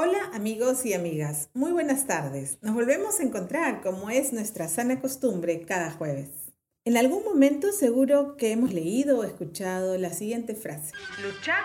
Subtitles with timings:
[0.00, 2.62] Hola amigos y amigas, muy buenas tardes.
[2.62, 6.30] Nos volvemos a encontrar como es nuestra sana costumbre cada jueves.
[6.84, 10.92] En algún momento seguro que hemos leído o escuchado la siguiente frase.
[11.20, 11.64] Luchar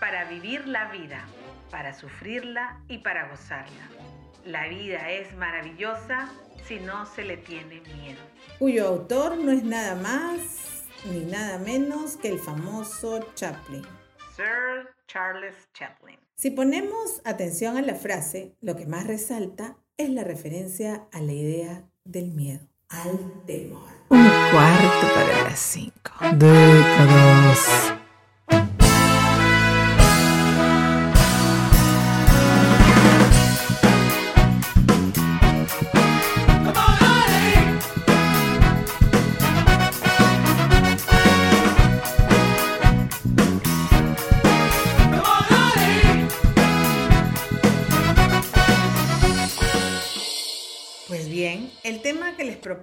[0.00, 1.26] para vivir la vida,
[1.70, 3.90] para sufrirla y para gozarla.
[4.46, 6.30] La vida es maravillosa
[6.66, 8.22] si no se le tiene miedo.
[8.58, 13.82] Cuyo autor no es nada más ni nada menos que el famoso Chaplin.
[14.34, 16.25] Sir Charles Chaplin.
[16.38, 21.32] Si ponemos atención a la frase, lo que más resalta es la referencia a la
[21.32, 23.88] idea del miedo, al temor.
[24.10, 26.12] Un cuarto para las cinco.
[26.36, 28.05] Décadas.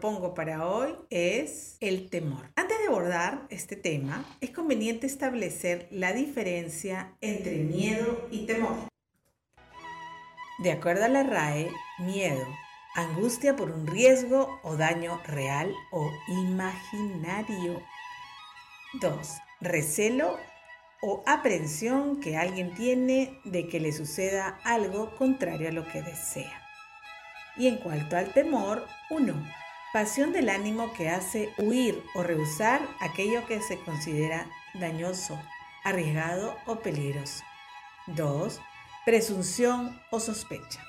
[0.04, 2.52] Propongo para hoy es el temor.
[2.58, 8.76] Antes de abordar este tema, es conveniente establecer la diferencia entre miedo y temor.
[10.60, 12.46] De acuerdo a la RAE, miedo,
[12.96, 17.82] angustia por un riesgo o daño real o imaginario.
[19.00, 19.38] 2.
[19.62, 20.38] Recelo
[21.02, 26.62] o aprehensión que alguien tiene de que le suceda algo contrario a lo que desea.
[27.56, 29.63] Y en cuanto al temor, 1.
[29.94, 35.40] Pasión del ánimo que hace huir o rehusar aquello que se considera dañoso,
[35.84, 37.44] arriesgado o peligroso.
[38.08, 38.60] 2.
[39.06, 40.84] Presunción o sospecha.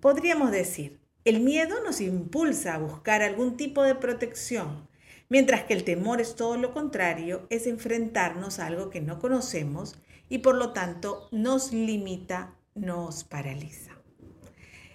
[0.00, 4.88] Podríamos decir, el miedo nos impulsa a buscar algún tipo de protección,
[5.28, 9.98] mientras que el temor es todo lo contrario, es enfrentarnos a algo que no conocemos
[10.30, 13.93] y por lo tanto nos limita, nos paraliza.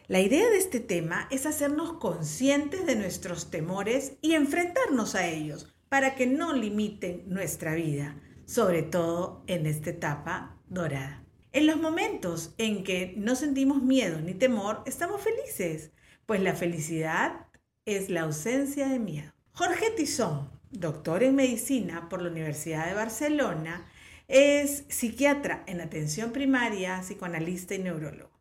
[0.10, 5.72] La idea de este tema es hacernos conscientes de nuestros temores y enfrentarnos a ellos
[5.88, 11.24] para que no limiten nuestra vida, sobre todo en esta etapa dorada.
[11.52, 15.92] En los momentos en que no sentimos miedo ni temor, estamos felices,
[16.26, 17.46] pues la felicidad
[17.86, 19.32] es la ausencia de miedo.
[19.52, 23.86] Jorge Tizón, doctor en medicina por la Universidad de Barcelona,
[24.28, 28.39] es psiquiatra en atención primaria, psicoanalista y neurólogo.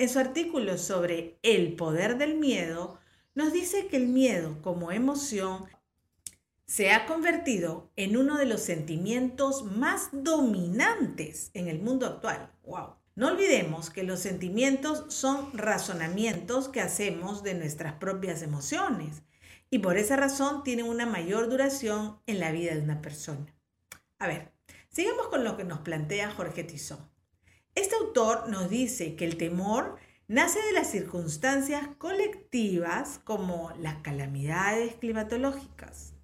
[0.00, 2.98] En su artículo sobre el poder del miedo,
[3.34, 5.66] nos dice que el miedo como emoción
[6.64, 12.50] se ha convertido en uno de los sentimientos más dominantes en el mundo actual.
[12.62, 12.94] ¡Wow!
[13.14, 19.20] No olvidemos que los sentimientos son razonamientos que hacemos de nuestras propias emociones
[19.68, 23.54] y por esa razón tienen una mayor duración en la vida de una persona.
[24.18, 24.50] A ver,
[24.88, 27.10] sigamos con lo que nos plantea Jorge Tizón.
[27.74, 34.94] Este autor nos dice que el temor nace de las circunstancias colectivas como las calamidades
[34.94, 36.14] climatológicas,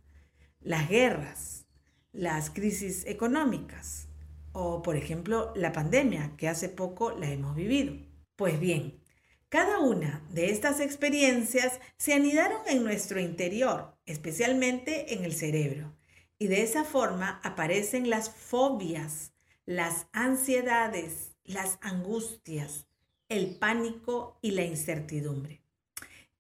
[0.61, 1.67] las guerras,
[2.13, 4.09] las crisis económicas
[4.53, 7.95] o, por ejemplo, la pandemia que hace poco la hemos vivido.
[8.37, 9.03] Pues bien,
[9.49, 15.97] cada una de estas experiencias se anidaron en nuestro interior, especialmente en el cerebro,
[16.39, 19.33] y de esa forma aparecen las fobias,
[19.65, 22.87] las ansiedades, las angustias,
[23.29, 25.63] el pánico y la incertidumbre.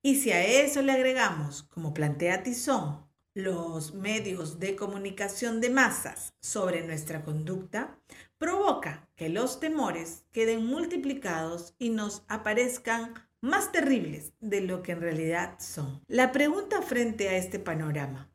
[0.02, 6.32] Y si a eso le agregamos, como plantea Tizón, los medios de comunicación de masas
[6.40, 7.98] sobre nuestra conducta,
[8.38, 15.00] provoca que los temores queden multiplicados y nos aparezcan más terribles de lo que en
[15.02, 16.00] realidad son.
[16.08, 18.30] La pregunta frente a este panorama,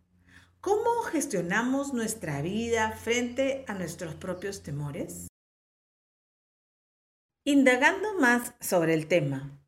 [0.60, 5.31] ¿cómo gestionamos nuestra vida frente a nuestros propios temores?
[7.44, 9.60] Indagando más sobre el tema,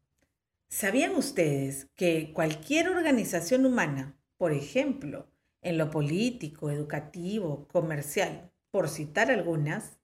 [0.69, 5.27] ¿sabían ustedes que cualquier organización humana, por ejemplo,
[5.63, 9.97] en lo político, educativo, comercial, por citar algunas,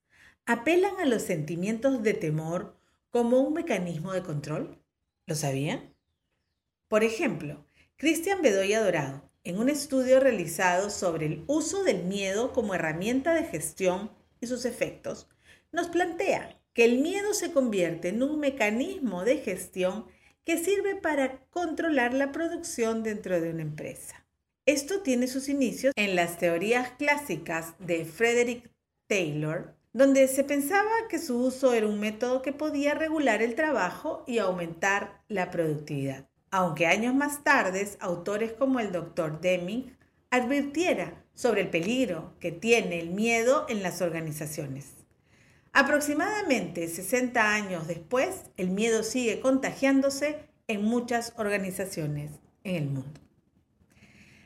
[0.47, 2.75] apelan a los sentimientos de temor
[3.11, 4.81] como un mecanismo de control?
[5.27, 5.93] ¿Lo sabían?
[6.87, 7.67] Por ejemplo,
[7.97, 13.43] Cristian Bedoya Dorado, en un estudio realizado sobre el uso del miedo como herramienta de
[13.43, 14.11] gestión
[14.41, 15.27] y sus efectos,
[15.71, 20.05] nos plantea que el miedo se convierte en un mecanismo de gestión
[20.43, 24.25] que sirve para controlar la producción dentro de una empresa.
[24.65, 28.69] Esto tiene sus inicios en las teorías clásicas de Frederick
[29.07, 34.23] Taylor, donde se pensaba que su uso era un método que podía regular el trabajo
[34.27, 36.29] y aumentar la productividad.
[36.51, 39.41] Aunque años más tarde, autores como el Dr.
[39.41, 39.97] Deming
[40.29, 44.98] advirtiera sobre el peligro que tiene el miedo en las organizaciones.
[45.71, 52.31] Aproximadamente 60 años después, el miedo sigue contagiándose en muchas organizaciones
[52.63, 53.19] en el mundo.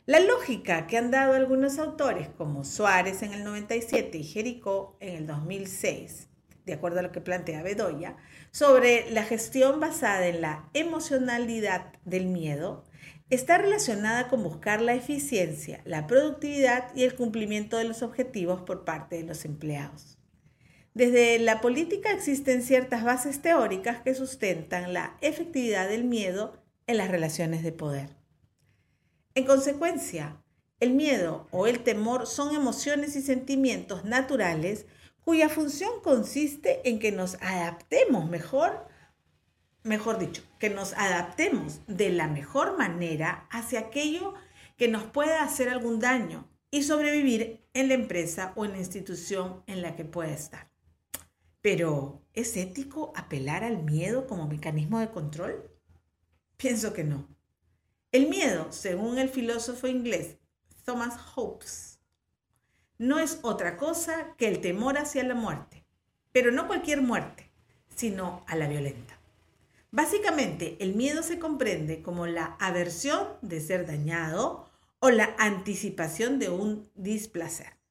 [0.06, 5.16] La lógica que han dado algunos autores, como Suárez en el 97 y Jericó en
[5.16, 6.28] el 2006,
[6.66, 8.18] de acuerdo a lo que plantea Bedoya,
[8.52, 12.84] sobre la gestión basada en la emocionalidad del miedo,
[13.30, 18.84] está relacionada con buscar la eficiencia, la productividad y el cumplimiento de los objetivos por
[18.84, 20.18] parte de los empleados.
[20.94, 27.10] Desde la política existen ciertas bases teóricas que sustentan la efectividad del miedo en las
[27.10, 28.10] relaciones de poder.
[29.34, 30.44] En consecuencia,
[30.80, 34.86] el miedo o el temor son emociones y sentimientos naturales
[35.24, 38.86] cuya función consiste en que nos adaptemos mejor,
[39.82, 44.36] mejor dicho, que nos adaptemos de la mejor manera hacia aquello
[44.78, 49.64] que nos pueda hacer algún daño y sobrevivir en la empresa o en la institución
[49.66, 50.73] en la que pueda estar.
[51.64, 55.72] Pero, ¿es ético apelar al miedo como mecanismo de control?
[56.58, 57.26] Pienso que no.
[58.12, 60.36] El miedo, según el filósofo inglés
[60.84, 62.02] Thomas Hobbes,
[62.98, 65.86] no es otra cosa que el temor hacia la muerte,
[66.34, 67.50] pero no cualquier muerte,
[67.96, 69.18] sino a la violenta.
[69.90, 74.70] Básicamente, el miedo se comprende como la aversión de ser dañado
[75.00, 77.83] o la anticipación de un displacer.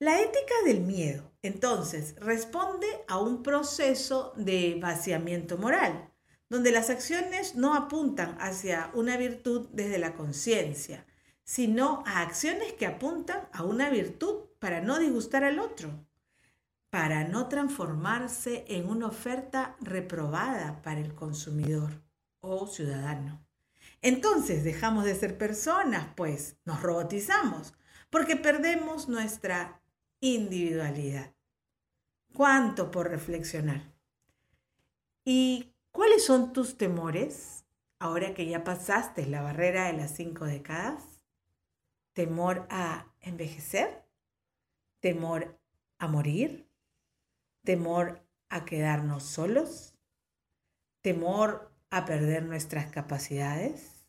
[0.00, 6.10] La ética del miedo, entonces, responde a un proceso de vaciamiento moral,
[6.48, 11.06] donde las acciones no apuntan hacia una virtud desde la conciencia,
[11.44, 16.04] sino a acciones que apuntan a una virtud para no disgustar al otro,
[16.90, 22.02] para no transformarse en una oferta reprobada para el consumidor
[22.40, 23.46] o ciudadano.
[24.02, 27.74] Entonces dejamos de ser personas, pues nos robotizamos,
[28.10, 29.82] porque perdemos nuestra
[30.32, 31.34] individualidad.
[32.32, 33.92] ¿Cuánto por reflexionar?
[35.22, 37.66] ¿Y cuáles son tus temores
[37.98, 41.20] ahora que ya pasaste la barrera de las cinco décadas?
[42.14, 44.06] ¿Temor a envejecer?
[45.00, 45.60] ¿Temor
[45.98, 46.70] a morir?
[47.62, 49.94] ¿Temor a quedarnos solos?
[51.02, 54.06] ¿Temor a perder nuestras capacidades?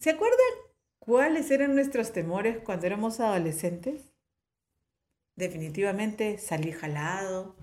[0.00, 0.38] ¿Se acuerdan
[0.98, 4.15] cuáles eran nuestros temores cuando éramos adolescentes?
[5.36, 7.54] Definitivamente salir jalado,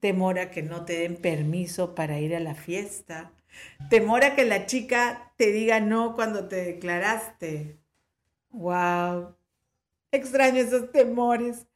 [0.00, 3.32] temor a que no te den permiso para ir a la fiesta,
[3.90, 7.78] temor a que la chica te diga no cuando te declaraste.
[8.50, 9.36] ¡Wow!
[10.12, 11.66] Extraño esos temores.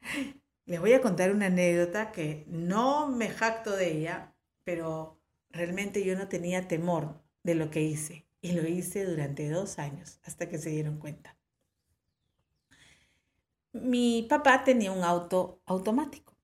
[0.64, 4.34] Les voy a contar una anécdota que no me jacto de ella,
[4.64, 5.20] pero
[5.50, 10.20] realmente yo no tenía temor de lo que hice y lo hice durante dos años
[10.24, 11.36] hasta que se dieron cuenta
[13.72, 16.36] mi papá tenía un auto automático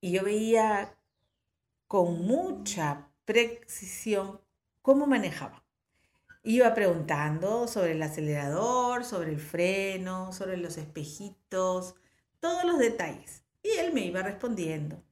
[0.00, 0.96] y yo veía
[1.86, 4.40] con mucha precisión
[4.82, 5.64] cómo manejaba.
[6.44, 11.94] Iba preguntando sobre el acelerador, sobre el freno, sobre los espejitos,
[12.40, 13.44] todos los detalles.
[13.62, 15.04] Y él me iba respondiendo.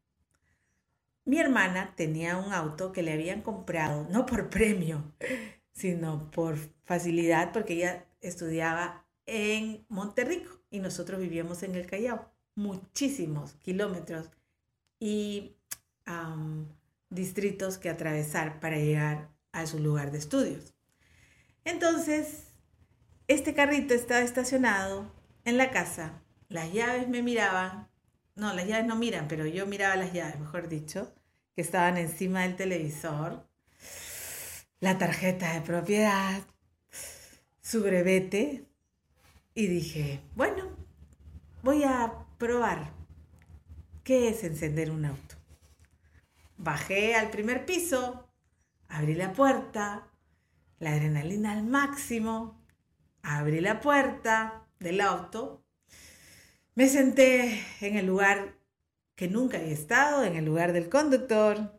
[1.24, 5.12] Mi hermana tenía un auto que le habían comprado, no por premio,
[5.72, 13.54] sino por facilidad, porque ella estudiaba en Monterrico y nosotros vivíamos en el Callao, muchísimos
[13.54, 14.30] kilómetros
[14.98, 15.56] y
[17.10, 20.74] distritos que atravesar para llegar a su lugar de estudios.
[21.64, 22.44] Entonces,
[23.28, 25.12] este carrito estaba estacionado
[25.44, 27.88] en la casa, las llaves me miraban,
[28.34, 31.12] no, las llaves no miran, pero yo miraba las llaves, mejor dicho,
[31.54, 33.46] que estaban encima del televisor,
[34.80, 36.42] la tarjeta de propiedad,
[37.60, 38.64] su brevete,
[39.54, 40.70] y dije, bueno,
[41.62, 42.92] voy a probar
[44.04, 45.36] qué es encender un auto.
[46.56, 48.28] Bajé al primer piso,
[48.88, 50.08] abrí la puerta,
[50.78, 52.62] la adrenalina al máximo,
[53.22, 55.64] abrí la puerta del auto,
[56.74, 58.56] me senté en el lugar
[59.16, 61.78] que nunca he estado, en el lugar del conductor,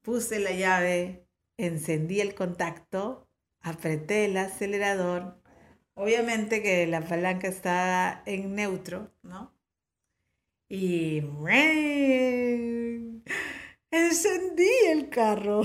[0.00, 1.26] puse la llave,
[1.58, 3.28] encendí el contacto,
[3.60, 5.41] apreté el acelerador
[5.94, 9.52] Obviamente que la palanca está en neutro, ¿no?
[10.68, 11.20] Y
[13.90, 15.62] encendí el carro.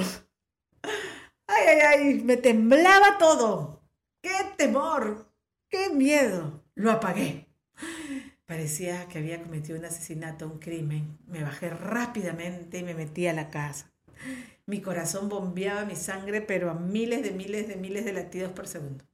[1.47, 3.81] Ay, ay, ay, me temblaba todo.
[4.21, 5.33] ¡Qué temor!
[5.69, 6.65] ¡Qué miedo!
[6.75, 7.47] Lo apagué.
[8.45, 11.17] Parecía que había cometido un asesinato, un crimen.
[11.25, 13.93] Me bajé rápidamente y me metí a la casa.
[14.65, 18.67] Mi corazón bombeaba mi sangre, pero a miles de miles de miles de latidos por
[18.67, 19.05] segundo.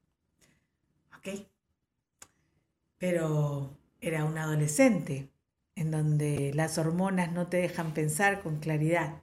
[2.97, 5.29] Pero era un adolescente
[5.75, 9.21] en donde las hormonas no te dejan pensar con claridad.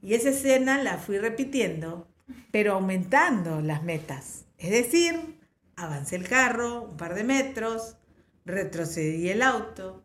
[0.00, 2.08] Y esa escena la fui repitiendo,
[2.50, 4.44] pero aumentando las metas.
[4.58, 5.38] Es decir,
[5.76, 7.96] avancé el carro un par de metros,
[8.44, 10.04] retrocedí el auto.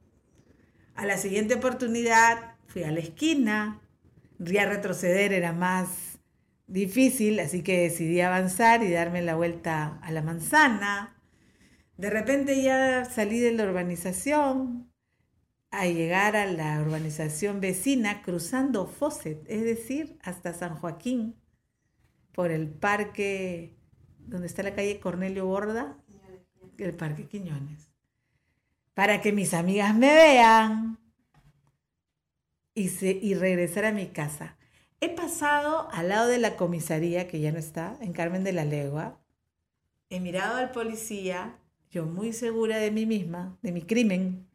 [0.95, 3.81] A la siguiente oportunidad fui a la esquina,
[4.39, 6.16] ya retroceder era más
[6.67, 11.15] difícil, así que decidí avanzar y darme la vuelta a la manzana.
[11.97, 14.91] De repente ya salí de la urbanización
[15.71, 21.35] a llegar a la urbanización vecina cruzando Fosset, es decir, hasta San Joaquín,
[22.31, 23.75] por el parque
[24.19, 25.97] donde está la calle Cornelio Borda,
[26.77, 27.89] el parque Quiñones,
[28.93, 30.99] para que mis amigas me vean
[32.75, 34.57] y, y regresar a mi casa.
[34.99, 38.65] He pasado al lado de la comisaría, que ya no está, en Carmen de la
[38.65, 39.19] Legua.
[40.09, 41.59] He mirado al policía,
[41.91, 44.47] yo muy segura de mí misma, de mi crimen,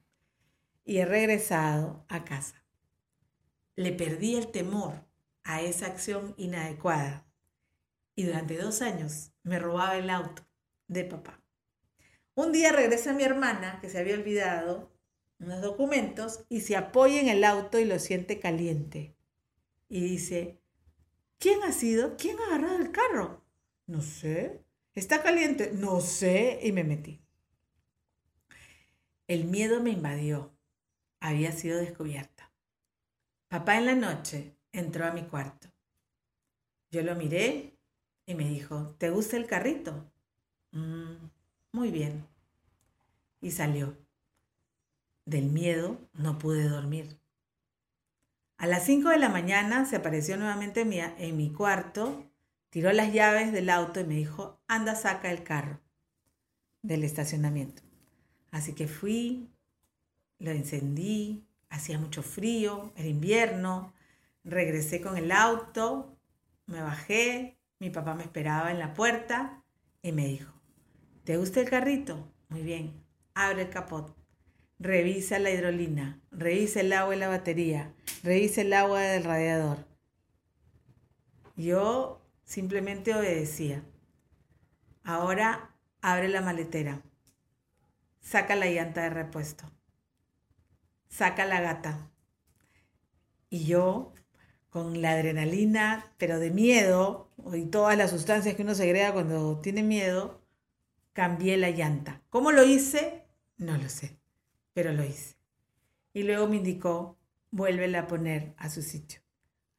[0.84, 2.64] y he regresado a casa.
[3.76, 5.04] Le perdí el temor
[5.44, 7.24] a esa acción inadecuada
[8.14, 10.42] y durante dos años me robaba el auto
[10.88, 11.40] de papá.
[12.34, 14.90] Un día regresa mi hermana, que se había olvidado
[15.38, 19.16] unos documentos, y se apoya en el auto y lo siente caliente.
[19.92, 20.58] Y dice,
[21.38, 22.16] ¿quién ha sido?
[22.16, 23.44] ¿Quién ha agarrado el carro?
[23.86, 24.64] No sé.
[24.94, 25.70] ¿Está caliente?
[25.74, 26.60] No sé.
[26.62, 27.20] Y me metí.
[29.28, 30.56] El miedo me invadió.
[31.20, 32.50] Había sido descubierta.
[33.48, 35.68] Papá en la noche entró a mi cuarto.
[36.90, 37.76] Yo lo miré
[38.24, 40.10] y me dijo, ¿te gusta el carrito?
[40.70, 41.16] Mm,
[41.72, 42.26] muy bien.
[43.42, 43.94] Y salió.
[45.26, 47.21] Del miedo no pude dormir.
[48.62, 52.30] A las 5 de la mañana se apareció nuevamente en mi, cuarto,
[52.70, 55.80] tiró las llaves del auto y me dijo, anda, saca el carro
[56.80, 57.82] del estacionamiento.
[58.52, 59.50] Así que fui,
[60.38, 63.92] lo encendí, hacía mucho frío, era invierno,
[64.44, 66.16] regresé con el auto,
[66.66, 69.64] me bajé, mi papá me esperaba en la puerta
[70.02, 70.52] y me dijo,
[71.24, 72.32] ¿te gusta el carrito?
[72.48, 72.92] Muy bien,
[73.34, 74.16] abre el capot,
[74.82, 79.86] revisa la hidrolina, revisa el agua y la batería, revisa el agua del radiador.
[81.56, 83.84] Yo simplemente obedecía.
[85.04, 87.02] Ahora abre la maletera,
[88.20, 89.70] saca la llanta de repuesto,
[91.08, 92.10] saca la gata.
[93.50, 94.14] Y yo
[94.68, 99.60] con la adrenalina, pero de miedo, y todas las sustancias que uno se agrega cuando
[99.60, 100.42] tiene miedo,
[101.12, 102.22] cambié la llanta.
[102.30, 103.26] ¿Cómo lo hice?
[103.58, 104.18] No lo sé,
[104.72, 105.36] pero lo hice.
[106.12, 107.18] Y luego me indicó,
[107.50, 109.20] vuélvela a poner a su sitio.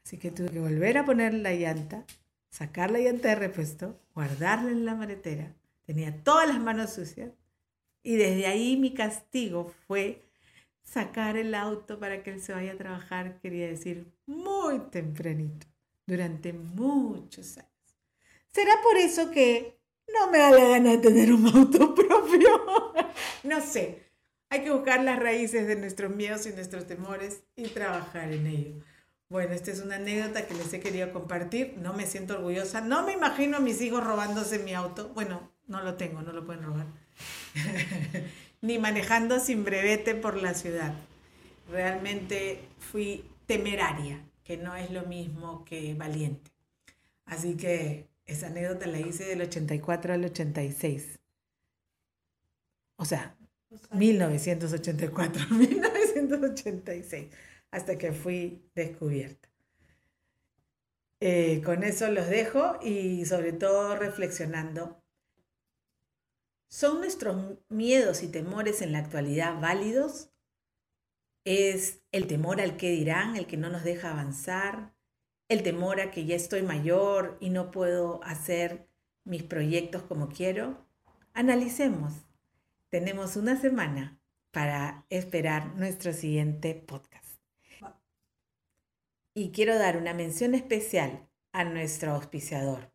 [0.05, 2.05] Así que tuve que volver a poner la llanta,
[2.50, 5.55] sacar la llanta de repuesto, guardarla en la maletera.
[5.85, 7.31] Tenía todas las manos sucias.
[8.03, 10.25] Y desde ahí mi castigo fue
[10.83, 15.65] sacar el auto para que él se vaya a trabajar, quería decir, muy tempranito,
[16.05, 17.71] durante muchos años.
[18.47, 19.79] ¿Será por eso que
[20.13, 22.93] no me da la gana de tener un auto propio?
[23.43, 24.03] no sé.
[24.53, 28.74] Hay que buscar las raíces de nuestros miedos y nuestros temores y trabajar en ello.
[29.27, 31.74] Bueno, esta es una anécdota que les he querido compartir.
[31.79, 32.79] No me siento orgullosa.
[32.79, 35.10] No me imagino a mis hijos robándose mi auto.
[35.15, 36.86] Bueno, no lo tengo, no lo pueden robar.
[38.62, 40.93] ni manejando sin brevete por la ciudad.
[41.72, 46.51] Realmente fui temeraria, que no es lo mismo que valiente.
[47.25, 51.17] Así que esa anécdota la hice del 84 al 86.
[52.98, 53.36] O sea,
[53.92, 57.27] 1984, 1986,
[57.72, 59.50] hasta que fui descubierta.
[61.20, 65.03] Eh, con eso los dejo y sobre todo reflexionando
[66.74, 70.32] ¿Son nuestros miedos y temores en la actualidad válidos?
[71.46, 74.92] ¿Es el temor al que dirán el que no nos deja avanzar?
[75.50, 78.88] ¿El temor a que ya estoy mayor y no puedo hacer
[79.24, 80.84] mis proyectos como quiero?
[81.36, 82.13] Analicemos.
[82.93, 84.21] Tenemos una semana
[84.51, 87.41] para esperar nuestro siguiente podcast.
[89.33, 92.93] Y quiero dar una mención especial a nuestro auspiciador.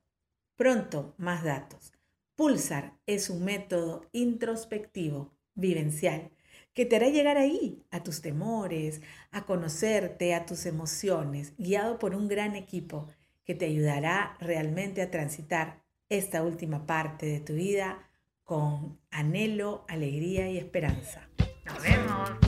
[0.55, 1.93] Pronto, más datos.
[2.37, 6.31] Pulsar es un método introspectivo, vivencial,
[6.75, 9.03] que te hará llegar ahí, a tus temores,
[9.33, 13.09] a conocerte, a tus emociones, guiado por un gran equipo
[13.45, 18.08] que te ayudará realmente a transitar esta última parte de tu vida
[18.49, 21.29] con anhelo, alegría y esperanza.
[21.67, 22.48] Nos vemos.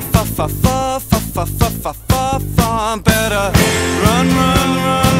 [0.00, 3.52] fa fa fa fa fa fa fa fa fa better
[4.04, 5.19] run run run